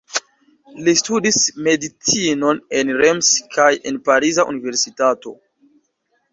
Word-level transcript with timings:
Li 0.87 0.93
studis 1.01 1.37
medicinon 1.67 2.63
en 2.81 2.95
Reims 3.03 3.31
kaj 3.59 3.69
en 3.93 4.03
pariza 4.11 4.49
universitato. 4.57 5.39